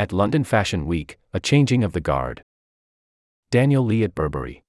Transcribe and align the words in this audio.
At 0.00 0.14
London 0.14 0.44
Fashion 0.44 0.86
Week, 0.86 1.18
a 1.34 1.40
changing 1.40 1.84
of 1.84 1.92
the 1.92 2.00
guard. 2.00 2.42
Daniel 3.50 3.84
Lee 3.84 4.02
at 4.02 4.14
Burberry. 4.14 4.64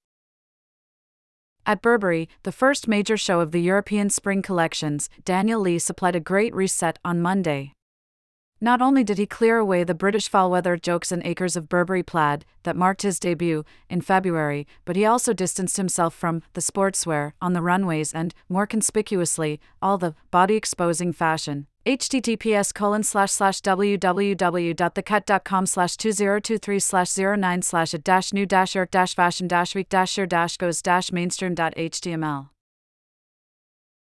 At 1.64 1.80
Burberry, 1.80 2.28
the 2.42 2.52
first 2.52 2.86
major 2.86 3.16
show 3.16 3.40
of 3.40 3.50
the 3.50 3.62
European 3.62 4.10
spring 4.10 4.42
collections, 4.42 5.08
Daniel 5.24 5.58
Lee 5.58 5.78
supplied 5.78 6.14
a 6.14 6.20
great 6.20 6.54
reset 6.54 6.98
on 7.02 7.22
Monday. 7.22 7.72
Not 8.60 8.82
only 8.82 9.02
did 9.02 9.16
he 9.16 9.24
clear 9.24 9.56
away 9.56 9.84
the 9.84 9.94
British 9.94 10.28
fall 10.28 10.50
weather 10.50 10.76
jokes 10.76 11.10
and 11.10 11.22
acres 11.24 11.56
of 11.56 11.66
Burberry 11.66 12.02
plaid 12.02 12.44
that 12.64 12.76
marked 12.76 13.00
his 13.00 13.18
debut 13.18 13.64
in 13.88 14.02
February, 14.02 14.66
but 14.84 14.96
he 14.96 15.06
also 15.06 15.32
distanced 15.32 15.78
himself 15.78 16.12
from 16.12 16.42
the 16.52 16.60
sportswear 16.60 17.32
on 17.40 17.54
the 17.54 17.62
runways 17.62 18.12
and, 18.12 18.34
more 18.50 18.66
conspicuously, 18.66 19.62
all 19.80 19.96
the 19.96 20.14
body 20.30 20.56
exposing 20.56 21.10
fashion. 21.10 21.68
Https 21.84 22.72
colon 22.72 23.02
slash 23.02 23.32
slash 23.32 23.60
www.thecut.com 23.60 25.66
slash 25.66 25.96
2023 25.96 26.78
slash 26.78 27.18
09 27.18 27.62
slash 27.62 27.92
a 27.92 27.98
dash 27.98 28.32
new 28.32 28.46
dash 28.46 28.76
york 28.76 28.92
dash 28.92 29.16
fashion 29.16 29.48
dash 29.48 29.74
week 29.74 29.88
dash 29.88 30.16
year 30.16 30.26
dash 30.26 30.56
goes 30.56 30.80
dash 30.80 31.10
mainstream.html. 31.10 32.50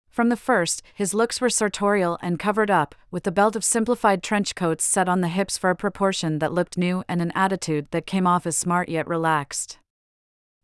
From 0.08 0.30
the 0.30 0.38
first, 0.38 0.82
his 0.94 1.14
looks 1.14 1.42
were 1.42 1.50
sartorial 1.50 2.18
and 2.22 2.40
covered 2.40 2.72
up, 2.72 2.96
with 3.12 3.24
the 3.24 3.34
belt 3.34 3.58
of 3.58 3.66
simplified 3.66 4.24
trench 4.24 4.56
coats 4.56 4.86
set 4.86 5.10
on 5.10 5.20
the 5.20 5.28
hips 5.28 5.58
for 5.58 5.70
a 5.70 5.76
proportion 5.76 6.40
that 6.40 6.54
looked 6.54 6.78
new 6.78 7.04
and 7.10 7.22
an 7.22 7.34
attitude 7.36 7.88
that 7.92 8.06
came 8.06 8.26
off 8.26 8.48
as 8.48 8.56
smart 8.56 8.88
yet 8.88 9.10
relaxed. 9.10 9.80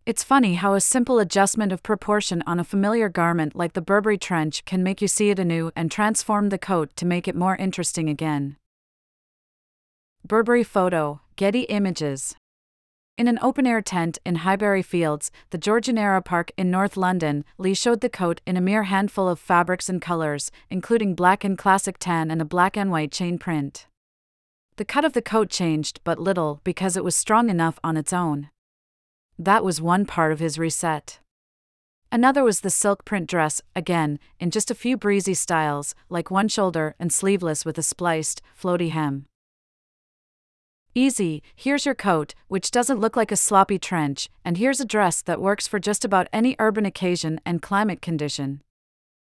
It's 0.05 0.23
funny 0.23 0.55
how 0.55 0.73
a 0.73 0.82
simple 0.82 1.20
adjustment 1.20 1.72
of 1.72 1.84
proportion 1.84 2.44
on 2.48 2.60
a 2.60 2.64
familiar 2.64 3.08
garment 3.08 3.55
like 3.55 3.73
the 3.73 3.82
Burberry 3.82 4.18
trench 4.18 4.66
can 4.66 4.82
make 4.82 5.02
you 5.02 5.08
see 5.08 5.30
it 5.30 5.38
anew 5.38 5.72
and 5.76 5.91
transform 5.91 6.50
the 6.50 6.58
coat 6.58 6.96
to 6.96 7.05
make 7.05 7.27
it 7.27 7.36
more 7.36 7.55
interesting 7.55 8.10
again. 8.10 8.58
Burberry 10.26 10.64
Photo, 10.64 11.22
Getty 11.36 11.62
Images 11.64 12.36
in 13.22 13.27
an 13.27 13.38
open 13.44 13.68
air 13.68 13.84
tent 13.84 14.18
in 14.26 14.38
Highbury 14.38 14.82
Fields, 14.82 15.32
the 15.52 15.60
Georgian 15.60 15.96
Era 15.96 16.24
Park 16.24 16.52
in 16.57 16.72
North 16.72 16.98
London, 16.98 17.46
Lee 17.60 17.76
showed 17.76 18.02
the 18.02 18.10
coat 18.10 18.41
in 18.48 18.57
a 18.57 18.62
mere 18.62 18.84
handful 18.84 19.29
of 19.29 19.38
fabrics 19.38 19.90
and 19.90 20.02
colors, 20.02 20.49
including 20.72 21.13
black 21.13 21.44
and 21.44 21.55
classic 21.55 21.98
tan 21.99 22.32
and 22.32 22.41
a 22.41 22.46
black 22.46 22.76
and 22.76 22.90
white 22.90 23.12
chain 23.12 23.38
print. 23.38 23.85
The 24.77 24.85
cut 24.85 25.05
of 25.05 25.13
the 25.13 25.22
coat 25.22 25.52
changed 25.52 25.99
but 26.04 26.18
little 26.18 26.62
because 26.63 26.98
it 26.98 27.04
was 27.04 27.16
strong 27.16 27.52
enough 27.52 27.77
on 27.84 27.96
its 27.96 28.12
own. 28.12 28.49
That 29.37 29.63
was 29.63 29.82
one 29.82 30.05
part 30.05 30.32
of 30.32 30.40
his 30.40 30.60
reset. 30.60 31.20
Another 32.12 32.43
was 32.43 32.60
the 32.60 32.70
silk 32.70 33.05
print 33.05 33.29
dress, 33.29 33.62
again, 33.76 34.20
in 34.40 34.51
just 34.51 34.70
a 34.70 34.76
few 34.76 34.98
breezy 34.98 35.34
styles, 35.34 35.96
like 36.10 36.29
one 36.29 36.49
shoulder 36.49 36.96
and 36.99 37.12
sleeveless 37.12 37.63
with 37.63 37.77
a 37.77 37.84
spliced, 37.84 38.41
floaty 38.62 38.90
hem. 38.90 39.27
Easy, 40.93 41.41
here's 41.55 41.85
your 41.85 41.96
coat, 41.96 42.34
which 42.49 42.70
doesn't 42.70 42.99
look 42.99 43.15
like 43.15 43.32
a 43.32 43.38
sloppy 43.38 43.79
trench, 43.79 44.29
and 44.43 44.57
here's 44.57 44.82
a 44.82 44.85
dress 44.85 45.21
that 45.21 45.40
works 45.40 45.66
for 45.66 45.79
just 45.79 46.04
about 46.04 46.27
any 46.34 46.54
urban 46.60 46.85
occasion 46.85 47.40
and 47.45 47.62
climate 47.62 48.01
condition. 48.01 48.62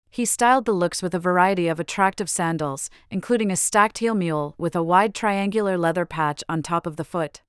He 0.09 0.25
styled 0.25 0.65
the 0.65 0.73
looks 0.73 1.03
with 1.03 1.13
a 1.13 1.19
variety 1.19 1.67
of 1.67 1.79
attractive 1.79 2.29
sandals, 2.29 2.89
including 3.11 3.51
a 3.51 3.55
stacked 3.55 3.99
heel 3.99 4.15
mule 4.15 4.55
with 4.57 4.75
a 4.75 4.81
wide 4.81 5.13
triangular 5.13 5.77
leather 5.77 6.07
patch 6.07 6.43
on 6.49 6.63
top 6.63 6.87
of 6.87 6.97
the 6.97 7.03
foot. 7.03 7.43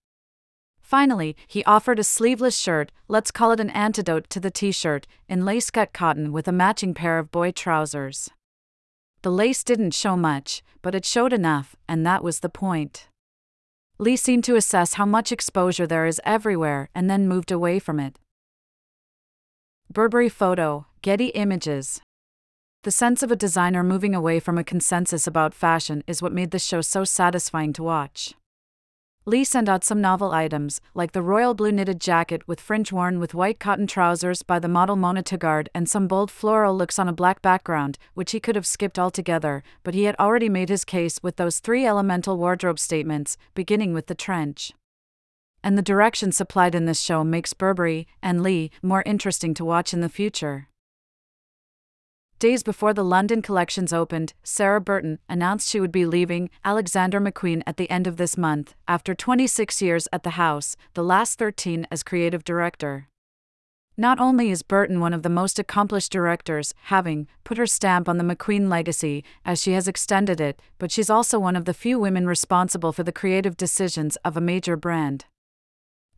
Finally, 0.85 1.35
he 1.47 1.65
offered 1.65 1.99
a 1.99 2.05
sleeveless 2.05 2.59
shirt, 2.59 2.93
let's 3.09 3.31
call 3.31 3.53
it 3.53 3.59
an 3.59 3.71
antidote 3.71 4.29
to 4.29 4.39
the 4.39 4.51
t 4.51 4.71
shirt, 4.71 5.07
in 5.31 5.43
lace 5.43 5.71
cut 5.71 5.95
cotton 5.95 6.31
with 6.31 6.47
a 6.47 6.53
matching 6.53 6.93
pair 6.93 7.19
of 7.19 7.33
boy 7.33 7.51
trousers. 7.51 8.29
The 9.23 9.31
lace 9.31 9.65
didn't 9.65 9.95
show 9.95 10.15
much, 10.15 10.63
but 10.83 10.95
it 10.95 11.07
showed 11.07 11.33
enough, 11.33 11.75
and 11.89 12.05
that 12.05 12.23
was 12.23 12.41
the 12.41 12.51
point. 12.51 13.09
Lee 13.97 14.15
seemed 14.15 14.45
to 14.45 14.57
assess 14.57 14.95
how 14.95 15.07
much 15.07 15.33
exposure 15.33 15.87
there 15.87 16.05
is 16.05 16.21
everywhere 16.23 16.91
and 16.95 17.09
then 17.09 17.27
moved 17.27 17.51
away 17.51 17.79
from 17.79 17.99
it. 17.99 18.19
Burberry 19.91 20.29
Photo, 20.29 20.85
Getty 21.01 21.29
Images. 21.29 22.03
The 22.83 22.91
sense 22.91 23.23
of 23.23 23.33
a 23.33 23.37
designer 23.37 23.83
moving 23.83 24.15
away 24.15 24.39
from 24.39 24.59
a 24.59 24.65
consensus 24.65 25.27
about 25.27 25.55
fashion 25.55 26.05
is 26.07 26.21
what 26.21 26.33
made 26.33 26.51
this 26.51 26.67
show 26.67 26.83
so 26.83 27.05
satisfying 27.05 27.73
to 27.73 27.83
watch. 27.83 28.35
Lee 29.27 29.43
sent 29.43 29.71
out 29.71 29.83
some 29.83 30.03
novel 30.03 30.33
items, 30.33 30.83
like 30.95 31.13
the 31.13 31.23
royal 31.23 31.55
blue 31.55 31.73
knitted 31.73 31.99
jacket 31.99 32.47
with 32.47 32.61
fringe 32.61 32.93
worn 32.93 33.19
with 33.19 33.33
white 33.33 33.59
cotton 33.59 33.87
trousers 33.87 34.43
by 34.43 34.59
the 34.59 34.69
model 34.69 34.97
Mona 34.97 35.23
Tougaard 35.23 35.69
and 35.75 35.89
some 35.89 36.07
bold 36.07 36.31
floral 36.31 36.77
looks 36.77 36.99
on 36.99 37.09
a 37.09 37.13
black 37.13 37.41
background, 37.41 37.97
which 38.13 38.33
he 38.33 38.41
could 38.41 38.55
have 38.55 38.67
skipped 38.67 38.99
altogether, 38.99 39.63
but 39.83 39.95
he 39.95 40.05
had 40.05 40.15
already 40.19 40.51
made 40.51 40.69
his 40.69 40.85
case 40.85 41.23
with 41.23 41.37
those 41.37 41.59
three 41.59 41.87
elemental 41.87 42.37
wardrobe 42.37 42.79
statements, 42.79 43.39
beginning 43.55 43.95
with 43.95 44.09
the 44.09 44.15
trench. 44.15 44.73
And 45.63 45.79
the 45.79 45.83
direction 45.83 46.31
supplied 46.31 46.75
in 46.75 46.85
this 46.85 47.01
show 47.01 47.25
makes 47.25 47.55
Burberry 47.55 48.07
and 48.23 48.43
Lee 48.43 48.71
more 48.83 49.03
interesting 49.07 49.55
to 49.55 49.65
watch 49.65 49.95
in 49.95 50.03
the 50.03 50.11
future. 50.11 50.69
Days 52.45 52.63
before 52.63 52.93
the 52.93 53.03
London 53.03 53.41
collections 53.41 53.91
opened, 53.91 54.35
Sarah 54.43 54.79
Burton 54.79 55.19
announced 55.31 55.67
she 55.67 55.81
would 55.81 55.91
be 55.91 56.05
leaving 56.05 56.51
Alexander 56.63 57.19
McQueen 57.19 57.63
at 57.67 57.79
the 57.79 57.89
end 57.89 58.07
of 58.07 58.19
this 58.19 58.37
month, 58.37 58.75
after 58.87 59.15
26 59.15 59.81
years 59.81 60.07
at 60.13 60.25
the 60.25 60.37
house, 60.37 60.77
the 60.93 61.03
last 61.03 61.39
13 61.39 61.87
as 61.91 62.03
creative 62.03 62.45
director. 62.45 63.09
Not 63.97 64.21
only 64.21 64.51
is 64.51 64.63
Burton 64.63 65.01
one 65.01 65.15
of 65.15 65.23
the 65.23 65.31
most 65.31 65.59
accomplished 65.59 66.13
directors, 66.13 66.75
having 66.93 67.29
put 67.45 67.57
her 67.57 67.67
stamp 67.67 68.11
on 68.11 68.19
the 68.19 68.25
McQueen 68.25 68.69
legacy 68.69 69.25
as 69.47 69.63
she 69.63 69.73
has 69.73 69.89
extended 69.89 70.39
it, 70.39 70.61
but 70.79 70.93
she's 70.93 71.09
also 71.09 71.39
one 71.39 71.57
of 71.57 71.65
the 71.65 71.73
few 71.73 71.99
women 71.99 72.27
responsible 72.27 72.93
for 72.93 73.05
the 73.05 73.11
creative 73.11 73.57
decisions 73.57 74.17
of 74.17 74.37
a 74.37 74.43
major 74.43 74.77
brand. 74.77 75.25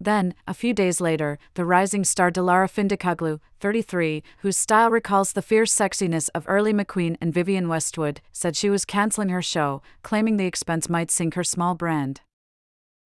Then, 0.01 0.35
a 0.47 0.55
few 0.55 0.75
days 0.75 1.01
later, 1.01 1.39
the 1.55 1.65
rising 1.65 2.05
star 2.05 2.31
Dilara 2.31 2.69
Findikoglu, 2.69 3.41
33, 3.61 4.23
whose 4.39 4.57
style 4.57 4.91
recalls 4.91 5.33
the 5.33 5.43
fierce 5.43 5.75
sexiness 5.75 6.29
of 6.35 6.45
early 6.47 6.73
McQueen 6.73 7.17
and 7.21 7.33
Vivienne 7.33 7.69
Westwood, 7.69 8.21
said 8.31 8.57
she 8.57 8.69
was 8.69 8.85
canceling 8.85 9.31
her 9.31 9.43
show, 9.43 9.83
claiming 10.03 10.37
the 10.37 10.47
expense 10.47 10.89
might 10.89 11.11
sink 11.11 11.35
her 11.35 11.45
small 11.45 11.75
brand. 11.75 12.21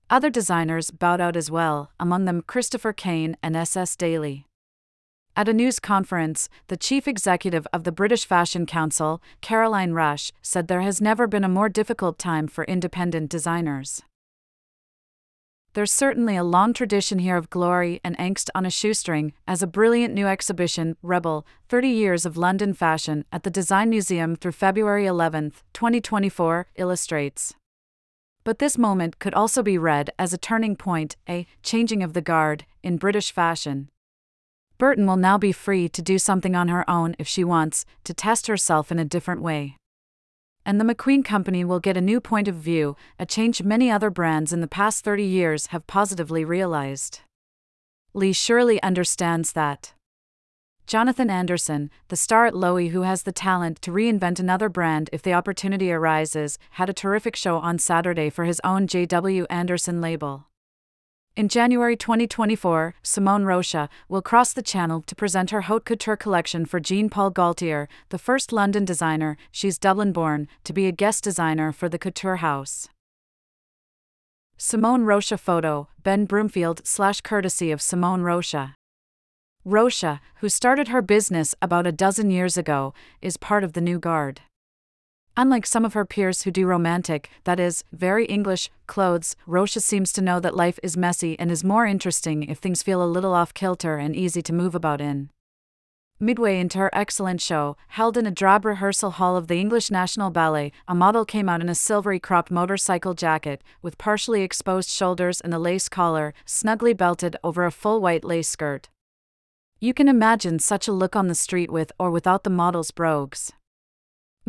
Other 0.09 0.29
designers 0.29 0.91
bowed 0.91 1.21
out 1.21 1.37
as 1.37 1.49
well, 1.49 1.91
among 1.97 2.25
them 2.25 2.41
Christopher 2.41 2.91
Kane 2.91 3.37
and 3.41 3.55
S.S. 3.55 3.95
Daley. 3.95 4.45
At 5.33 5.47
a 5.47 5.53
news 5.53 5.79
conference, 5.79 6.49
the 6.67 6.75
chief 6.75 7.07
executive 7.07 7.65
of 7.71 7.85
the 7.85 7.93
British 7.93 8.25
Fashion 8.25 8.65
Council, 8.65 9.21
Caroline 9.39 9.93
Rush, 9.93 10.33
said 10.41 10.67
there 10.67 10.81
has 10.81 10.99
never 10.99 11.25
been 11.25 11.45
a 11.45 11.49
more 11.49 11.69
difficult 11.69 12.19
time 12.19 12.49
for 12.49 12.65
independent 12.65 13.29
designers. 13.29 14.03
There's 15.73 15.91
certainly 15.93 16.35
a 16.35 16.43
long 16.43 16.73
tradition 16.73 17.19
here 17.19 17.37
of 17.37 17.49
glory 17.49 18.01
and 18.03 18.17
angst 18.17 18.49
on 18.53 18.65
a 18.65 18.69
shoestring, 18.69 19.31
as 19.47 19.63
a 19.63 19.67
brilliant 19.67 20.13
new 20.13 20.27
exhibition, 20.27 20.97
Rebel 21.01 21.45
30 21.69 21.87
Years 21.87 22.25
of 22.25 22.35
London 22.35 22.73
Fashion, 22.73 23.23
at 23.31 23.43
the 23.43 23.49
Design 23.49 23.89
Museum 23.89 24.35
through 24.35 24.51
February 24.51 25.05
11, 25.05 25.53
2024, 25.71 26.67
illustrates. 26.75 27.53
But 28.43 28.59
this 28.59 28.77
moment 28.77 29.19
could 29.19 29.33
also 29.33 29.63
be 29.63 29.77
read 29.77 30.09
as 30.19 30.33
a 30.33 30.37
turning 30.37 30.75
point, 30.75 31.15
a 31.29 31.47
changing 31.63 32.03
of 32.03 32.11
the 32.11 32.21
guard, 32.21 32.65
in 32.83 32.97
British 32.97 33.31
fashion. 33.31 33.87
Burton 34.77 35.07
will 35.07 35.15
now 35.15 35.37
be 35.37 35.53
free 35.53 35.87
to 35.87 36.01
do 36.01 36.19
something 36.19 36.53
on 36.53 36.67
her 36.67 36.89
own 36.89 37.15
if 37.17 37.29
she 37.29 37.45
wants, 37.45 37.85
to 38.03 38.13
test 38.13 38.47
herself 38.47 38.91
in 38.91 38.99
a 38.99 39.05
different 39.05 39.41
way 39.41 39.77
and 40.65 40.79
the 40.79 40.85
McQueen 40.85 41.23
Company 41.23 41.65
will 41.65 41.79
get 41.79 41.97
a 41.97 42.01
new 42.01 42.21
point 42.21 42.47
of 42.47 42.55
view, 42.55 42.95
a 43.17 43.25
change 43.25 43.63
many 43.63 43.89
other 43.89 44.09
brands 44.09 44.53
in 44.53 44.61
the 44.61 44.67
past 44.67 45.03
30 45.03 45.23
years 45.23 45.67
have 45.67 45.87
positively 45.87 46.45
realized. 46.45 47.21
Lee 48.13 48.33
surely 48.33 48.81
understands 48.83 49.53
that. 49.53 49.93
Jonathan 50.85 51.29
Anderson, 51.29 51.89
the 52.09 52.15
star 52.15 52.45
at 52.45 52.53
Loewe 52.53 52.89
who 52.89 53.03
has 53.03 53.23
the 53.23 53.31
talent 53.31 53.81
to 53.81 53.91
reinvent 53.91 54.39
another 54.39 54.67
brand 54.67 55.09
if 55.13 55.21
the 55.21 55.33
opportunity 55.33 55.91
arises, 55.91 56.59
had 56.71 56.89
a 56.89 56.93
terrific 56.93 57.35
show 57.35 57.57
on 57.57 57.79
Saturday 57.79 58.29
for 58.29 58.43
his 58.45 58.59
own 58.63 58.87
JW 58.87 59.45
Anderson 59.49 60.01
label. 60.01 60.47
In 61.33 61.47
January 61.47 61.95
2024, 61.95 62.93
Simone 63.03 63.45
Rocha 63.45 63.87
will 64.09 64.21
cross 64.21 64.51
the 64.51 64.61
channel 64.61 65.01
to 65.03 65.15
present 65.15 65.51
her 65.51 65.61
haute 65.61 65.85
couture 65.85 66.17
collection 66.17 66.65
for 66.65 66.81
Jean 66.81 67.09
Paul 67.09 67.29
Gaultier, 67.29 67.87
the 68.09 68.17
first 68.17 68.51
London 68.51 68.83
designer, 68.83 69.37
she's 69.49 69.77
Dublin 69.77 70.11
born, 70.11 70.49
to 70.65 70.73
be 70.73 70.87
a 70.87 70.91
guest 70.91 71.23
designer 71.23 71.71
for 71.71 71.87
the 71.87 71.97
couture 71.97 72.37
house. 72.37 72.89
Simone 74.57 75.05
Rocha 75.05 75.37
photo, 75.37 75.87
Ben 76.03 76.25
Broomfield 76.25 76.85
slash 76.85 77.21
courtesy 77.21 77.71
of 77.71 77.81
Simone 77.81 78.23
Rocha. 78.23 78.75
Rocha, 79.63 80.19
who 80.41 80.49
started 80.49 80.89
her 80.89 81.01
business 81.01 81.55
about 81.61 81.87
a 81.87 81.93
dozen 81.93 82.29
years 82.29 82.57
ago, 82.57 82.93
is 83.21 83.37
part 83.37 83.63
of 83.63 83.71
the 83.71 83.81
new 83.81 83.99
guard. 83.99 84.41
Unlike 85.37 85.65
some 85.65 85.85
of 85.85 85.93
her 85.93 86.05
peers 86.05 86.43
who 86.43 86.51
do 86.51 86.65
romantic, 86.65 87.29
that 87.45 87.59
is, 87.59 87.83
very 87.93 88.25
English, 88.25 88.69
clothes, 88.85 89.35
Rocha 89.47 89.79
seems 89.79 90.11
to 90.13 90.21
know 90.21 90.39
that 90.41 90.55
life 90.55 90.77
is 90.83 90.97
messy 90.97 91.39
and 91.39 91.49
is 91.49 91.63
more 91.63 91.85
interesting 91.85 92.43
if 92.43 92.57
things 92.57 92.83
feel 92.83 93.01
a 93.01 93.07
little 93.07 93.33
off 93.33 93.53
kilter 93.53 93.97
and 93.97 94.15
easy 94.15 94.41
to 94.41 94.53
move 94.53 94.75
about 94.75 94.99
in. 94.99 95.29
Midway 96.19 96.59
into 96.59 96.77
her 96.77 96.91
excellent 96.93 97.41
show, 97.41 97.77
held 97.87 98.15
in 98.15 98.27
a 98.27 98.31
drab 98.31 98.63
rehearsal 98.63 99.11
hall 99.11 99.35
of 99.35 99.47
the 99.47 99.59
English 99.59 99.89
National 99.89 100.29
Ballet, 100.29 100.71
a 100.87 100.93
model 100.93 101.25
came 101.25 101.49
out 101.49 101.61
in 101.61 101.69
a 101.69 101.73
silvery 101.73 102.19
cropped 102.19 102.51
motorcycle 102.51 103.15
jacket, 103.15 103.63
with 103.81 103.97
partially 103.97 104.43
exposed 104.43 104.89
shoulders 104.89 105.41
and 105.41 105.53
a 105.53 105.57
lace 105.57 105.89
collar, 105.89 106.33
snugly 106.45 106.93
belted 106.93 107.37
over 107.43 107.65
a 107.65 107.71
full 107.71 108.01
white 108.01 108.23
lace 108.23 108.49
skirt. 108.49 108.89
You 109.79 109.95
can 109.95 110.07
imagine 110.07 110.59
such 110.59 110.87
a 110.87 110.93
look 110.93 111.15
on 111.15 111.27
the 111.27 111.33
street 111.33 111.71
with 111.71 111.91
or 111.97 112.11
without 112.11 112.43
the 112.43 112.51
model's 112.51 112.91
brogues. 112.91 113.51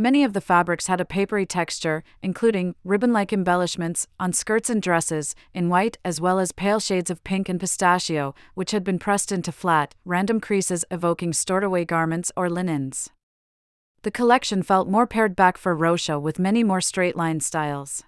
Many 0.03 0.25
of 0.25 0.33
the 0.33 0.41
fabrics 0.41 0.89
had 0.89 1.01
a 1.01 1.05
papery 1.05 1.47
texture, 1.47 2.03
including 2.25 2.75
ribbon 2.83 3.13
like 3.13 3.33
embellishments 3.33 4.09
on 4.19 4.33
skirts 4.33 4.69
and 4.69 4.83
dresses, 4.83 5.37
in 5.55 5.69
white 5.69 5.97
as 6.05 6.21
well 6.21 6.41
as 6.41 6.51
pale 6.51 6.81
shades 6.81 7.09
of 7.09 7.23
pink 7.23 7.49
and 7.49 7.61
pistachio, 7.61 8.35
which 8.55 8.73
had 8.73 8.83
been 8.83 8.99
pressed 8.99 9.31
into 9.31 9.53
flat, 9.53 9.95
random 10.05 10.41
creases 10.41 10.85
evoking 10.91 11.33
stored 11.33 11.63
away 11.63 11.85
garments 11.85 12.33
or 12.37 12.51
linens. 12.51 13.11
The 14.03 14.11
collection 14.11 14.65
felt 14.65 14.89
more 14.89 15.07
pared 15.07 15.37
back 15.37 15.57
for 15.57 15.73
Rocha 15.73 16.19
with 16.19 16.37
many 16.37 16.65
more 16.65 16.81
straight 16.81 17.15
line 17.15 17.39
styles. 17.39 18.03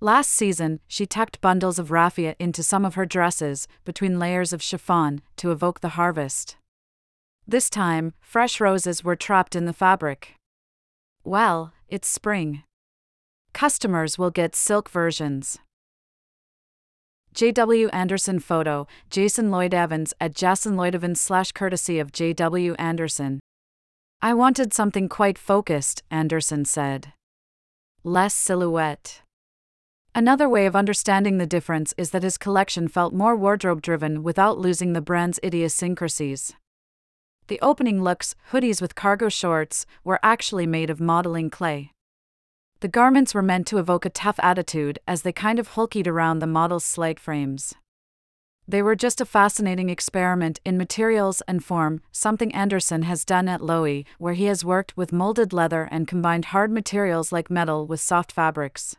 Last 0.00 0.32
season, 0.32 0.80
she 0.88 1.06
tucked 1.06 1.40
bundles 1.40 1.78
of 1.78 1.92
raffia 1.92 2.34
into 2.40 2.64
some 2.64 2.84
of 2.84 2.96
her 2.96 3.06
dresses, 3.06 3.68
between 3.84 4.18
layers 4.18 4.52
of 4.52 4.60
chiffon, 4.60 5.22
to 5.36 5.52
evoke 5.52 5.82
the 5.82 5.90
harvest. 5.90 6.56
This 7.46 7.70
time, 7.70 8.12
fresh 8.18 8.60
roses 8.60 9.04
were 9.04 9.14
trapped 9.14 9.54
in 9.54 9.66
the 9.66 9.72
fabric. 9.72 10.32
Well, 11.26 11.72
it's 11.88 12.06
spring. 12.06 12.62
Customers 13.52 14.16
will 14.16 14.30
get 14.30 14.54
silk 14.54 14.88
versions. 14.88 15.58
J.W. 17.34 17.88
Anderson 17.88 18.38
photo, 18.38 18.86
Jason 19.10 19.50
Lloyd 19.50 19.74
Evans 19.74 20.14
at 20.20 20.36
Jason 20.36 20.76
Lloyd 20.76 20.94
Evans 20.94 21.20
slash 21.20 21.50
courtesy 21.50 21.98
of 21.98 22.12
J.W. 22.12 22.74
Anderson. 22.74 23.40
I 24.22 24.34
wanted 24.34 24.72
something 24.72 25.08
quite 25.08 25.36
focused, 25.36 26.04
Anderson 26.12 26.64
said. 26.64 27.12
Less 28.04 28.32
silhouette. 28.32 29.22
Another 30.14 30.48
way 30.48 30.64
of 30.64 30.76
understanding 30.76 31.38
the 31.38 31.44
difference 31.44 31.92
is 31.98 32.10
that 32.12 32.22
his 32.22 32.38
collection 32.38 32.86
felt 32.86 33.12
more 33.12 33.34
wardrobe 33.34 33.82
driven 33.82 34.22
without 34.22 34.58
losing 34.58 34.92
the 34.92 35.00
brand's 35.00 35.40
idiosyncrasies. 35.42 36.54
The 37.48 37.60
opening 37.60 38.02
looks, 38.02 38.34
hoodies 38.50 38.82
with 38.82 38.94
cargo 38.94 39.28
shorts, 39.28 39.86
were 40.02 40.18
actually 40.22 40.66
made 40.66 40.90
of 40.90 41.00
modeling 41.00 41.50
clay. 41.50 41.92
The 42.80 42.88
garments 42.88 43.34
were 43.34 43.42
meant 43.42 43.66
to 43.68 43.78
evoke 43.78 44.04
a 44.04 44.10
tough 44.10 44.38
attitude 44.42 44.98
as 45.06 45.22
they 45.22 45.32
kind 45.32 45.58
of 45.58 45.70
hulkied 45.70 46.06
around 46.06 46.40
the 46.40 46.46
model's 46.46 46.84
sleg 46.84 47.18
frames. 47.18 47.74
They 48.68 48.82
were 48.82 48.96
just 48.96 49.20
a 49.20 49.24
fascinating 49.24 49.90
experiment 49.90 50.58
in 50.64 50.76
materials 50.76 51.40
and 51.46 51.64
form, 51.64 52.00
something 52.10 52.52
Anderson 52.52 53.02
has 53.02 53.24
done 53.24 53.48
at 53.48 53.62
Loewe, 53.62 54.04
where 54.18 54.34
he 54.34 54.46
has 54.46 54.64
worked 54.64 54.96
with 54.96 55.12
molded 55.12 55.52
leather 55.52 55.88
and 55.90 56.08
combined 56.08 56.46
hard 56.46 56.72
materials 56.72 57.30
like 57.30 57.48
metal 57.48 57.86
with 57.86 58.00
soft 58.00 58.32
fabrics. 58.32 58.96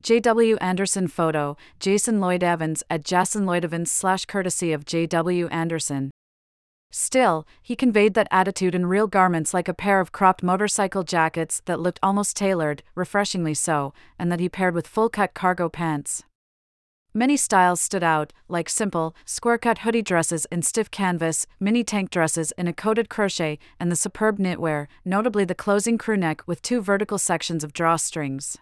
J.W. 0.00 0.56
Anderson 0.58 1.08
photo, 1.08 1.56
Jason 1.80 2.20
Lloyd 2.20 2.44
Evans 2.44 2.84
at 2.88 3.04
Jason 3.04 3.46
Lloyd 3.46 3.64
Evans 3.64 3.90
slash 3.90 4.26
courtesy 4.26 4.72
of 4.72 4.84
J.W. 4.84 5.48
Anderson. 5.48 6.12
Still, 6.90 7.46
he 7.62 7.76
conveyed 7.76 8.14
that 8.14 8.28
attitude 8.30 8.74
in 8.74 8.86
real 8.86 9.06
garments 9.06 9.52
like 9.52 9.68
a 9.68 9.74
pair 9.74 10.00
of 10.00 10.12
cropped 10.12 10.42
motorcycle 10.42 11.02
jackets 11.02 11.60
that 11.66 11.80
looked 11.80 11.98
almost 12.02 12.36
tailored, 12.36 12.82
refreshingly 12.94 13.54
so, 13.54 13.92
and 14.18 14.32
that 14.32 14.40
he 14.40 14.48
paired 14.48 14.74
with 14.74 14.86
full 14.86 15.10
cut 15.10 15.34
cargo 15.34 15.68
pants. 15.68 16.24
Many 17.14 17.36
styles 17.36 17.80
stood 17.80 18.02
out, 18.02 18.32
like 18.48 18.68
simple, 18.68 19.14
square 19.24 19.58
cut 19.58 19.78
hoodie 19.78 20.02
dresses 20.02 20.46
in 20.52 20.62
stiff 20.62 20.90
canvas, 20.90 21.46
mini 21.58 21.82
tank 21.82 22.10
dresses 22.10 22.52
in 22.52 22.68
a 22.68 22.72
coated 22.72 23.08
crochet, 23.08 23.58
and 23.80 23.90
the 23.90 23.96
superb 23.96 24.38
knitwear, 24.38 24.86
notably 25.04 25.44
the 25.44 25.54
closing 25.54 25.98
crew 25.98 26.16
neck 26.16 26.42
with 26.46 26.62
two 26.62 26.80
vertical 26.80 27.18
sections 27.18 27.64
of 27.64 27.72
drawstrings. 27.72 28.56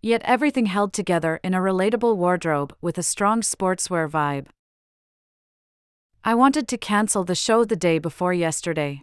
Yet 0.00 0.22
everything 0.24 0.66
held 0.66 0.92
together 0.92 1.40
in 1.42 1.54
a 1.54 1.58
relatable 1.58 2.16
wardrobe 2.16 2.74
with 2.80 2.96
a 2.98 3.02
strong 3.02 3.42
sportswear 3.42 4.08
vibe. 4.08 4.46
I 6.24 6.34
wanted 6.34 6.68
to 6.68 6.78
cancel 6.78 7.24
the 7.24 7.34
show 7.34 7.64
the 7.64 7.76
day 7.76 7.98
before 7.98 8.32
yesterday. 8.32 9.02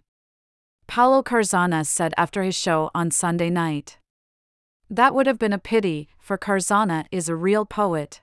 Paolo 0.86 1.22
Carzana 1.22 1.84
said 1.84 2.14
after 2.16 2.42
his 2.42 2.54
show 2.54 2.90
on 2.94 3.10
Sunday 3.10 3.50
night. 3.50 3.98
That 4.88 5.14
would 5.14 5.26
have 5.26 5.38
been 5.38 5.52
a 5.52 5.58
pity, 5.58 6.08
for 6.18 6.38
Carzana 6.38 7.06
is 7.10 7.28
a 7.28 7.34
real 7.34 7.64
poet. 7.64 8.20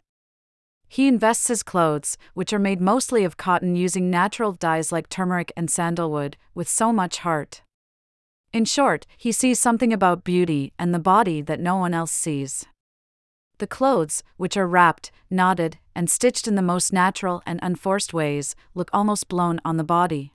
He 0.87 1.07
invests 1.07 1.47
his 1.47 1.63
clothes, 1.63 2.17
which 2.35 2.53
are 2.53 2.59
made 2.59 2.79
mostly 2.79 3.23
of 3.23 3.35
cotton 3.35 3.75
using 3.75 4.09
natural 4.09 4.53
dyes 4.53 4.91
like 4.91 5.09
turmeric 5.09 5.51
and 5.57 5.69
sandalwood, 5.69 6.37
with 6.53 6.69
so 6.69 6.93
much 6.93 7.17
heart. 7.19 7.63
In 8.53 8.63
short, 8.63 9.07
he 9.17 9.31
sees 9.31 9.59
something 9.59 9.91
about 9.91 10.23
beauty 10.23 10.71
and 10.77 10.93
the 10.93 10.99
body 10.99 11.41
that 11.41 11.59
no 11.59 11.75
one 11.75 11.95
else 11.95 12.11
sees. 12.11 12.65
The 13.57 13.67
clothes, 13.67 14.23
which 14.37 14.55
are 14.55 14.67
wrapped, 14.67 15.11
knotted, 15.29 15.79
and 15.95 16.09
stitched 16.09 16.47
in 16.47 16.55
the 16.55 16.61
most 16.61 16.93
natural 16.93 17.41
and 17.45 17.59
unforced 17.61 18.13
ways, 18.13 18.55
look 18.73 18.89
almost 18.93 19.27
blown 19.27 19.59
on 19.63 19.77
the 19.77 19.83
body. 19.83 20.33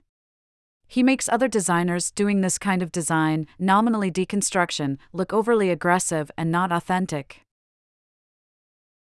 He 0.87 1.03
makes 1.03 1.29
other 1.29 1.47
designers 1.47 2.09
doing 2.11 2.41
this 2.41 2.57
kind 2.57 2.81
of 2.81 2.91
design, 2.91 3.45
nominally 3.59 4.11
deconstruction, 4.11 4.97
look 5.13 5.31
overly 5.31 5.69
aggressive 5.69 6.31
and 6.37 6.51
not 6.51 6.71
authentic. 6.71 7.41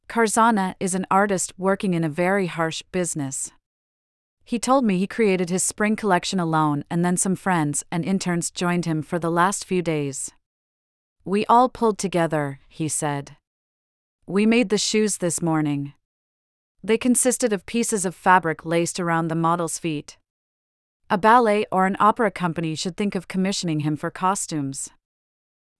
Carzana 0.08 0.74
is 0.80 0.94
an 0.94 1.06
artist 1.10 1.52
working 1.56 1.94
in 1.94 2.04
a 2.04 2.08
very 2.08 2.46
harsh 2.46 2.82
business. 2.90 3.52
He 4.44 4.58
told 4.58 4.84
me 4.84 4.98
he 4.98 5.06
created 5.06 5.50
his 5.50 5.64
spring 5.64 5.96
collection 5.96 6.38
alone 6.38 6.84
and 6.88 7.04
then 7.04 7.16
some 7.16 7.34
friends 7.34 7.84
and 7.90 8.04
interns 8.04 8.50
joined 8.50 8.84
him 8.84 9.02
for 9.02 9.18
the 9.18 9.30
last 9.30 9.64
few 9.64 9.82
days. 9.82 10.30
We 11.24 11.44
all 11.46 11.68
pulled 11.68 11.98
together, 11.98 12.60
he 12.68 12.88
said. 12.88 13.36
We 14.26 14.46
made 14.46 14.68
the 14.68 14.78
shoes 14.78 15.18
this 15.18 15.42
morning. 15.42 15.94
They 16.86 16.98
consisted 16.98 17.52
of 17.52 17.66
pieces 17.66 18.04
of 18.04 18.14
fabric 18.14 18.64
laced 18.64 19.00
around 19.00 19.26
the 19.26 19.34
model's 19.34 19.76
feet. 19.76 20.18
A 21.10 21.18
ballet 21.18 21.66
or 21.72 21.84
an 21.84 21.96
opera 21.98 22.30
company 22.30 22.76
should 22.76 22.96
think 22.96 23.16
of 23.16 23.26
commissioning 23.26 23.80
him 23.80 23.96
for 23.96 24.08
costumes. 24.08 24.90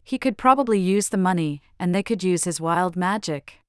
He 0.03 0.19
could 0.19 0.37
probably 0.37 0.81
use 0.81 1.11
the 1.11 1.17
money, 1.17 1.62
and 1.79 1.94
they 1.94 2.03
could 2.03 2.25
use 2.25 2.43
his 2.43 2.61
wild 2.61 2.97
magic. 2.97 3.61